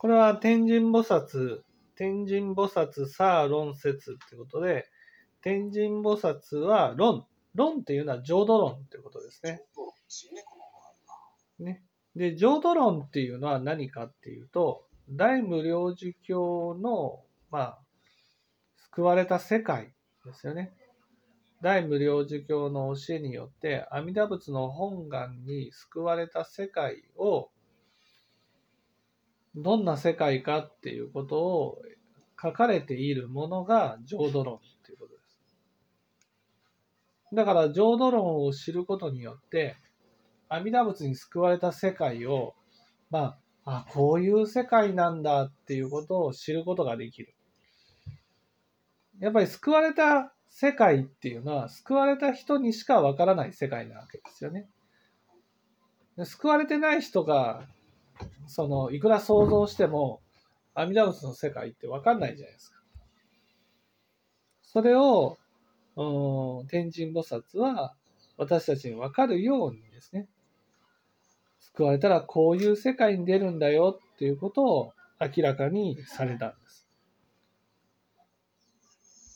[0.00, 1.60] これは天神菩薩、
[1.94, 4.86] 天神菩薩さあ論説ってことで、
[5.42, 7.26] 天神菩薩は論。
[7.54, 9.60] 論っていうのは浄土論ってことですね。
[11.58, 11.84] ね。
[12.16, 17.78] で、浄土論っていうのは何かっていうと、大無量寿教の、まあ、
[18.92, 19.92] 救われた世界
[20.24, 20.72] ですよね。
[21.60, 27.50] 大無量寿教の教えによって阿弥陀仏の本願に救われた世界を
[29.54, 31.78] どんな世界かっていうことを
[32.40, 35.38] 書かれているものが浄土論っていうことです。
[37.34, 39.76] だから浄土論を知ることによって
[40.48, 42.54] 阿弥陀仏に救われた世界を
[43.10, 47.34] まあ、あ、こういう世界なんだっていうことを知ることができる。
[49.18, 54.68] やっぱり救われた世界っていうのは救われた人にしかわからない世界なわけですよね。
[56.24, 57.66] 救われてない人が
[58.46, 60.20] そのいくら想像しても
[60.74, 62.80] 阿弥陀仏の世界ってわかんないじゃないですか。
[64.62, 65.36] それを、
[65.96, 67.94] うん、天神菩薩は
[68.36, 70.28] 私たちに分かるようにですね、
[71.60, 76.88] 救われたらこういう世界に出るんだよっていうことを明らかにされたんです。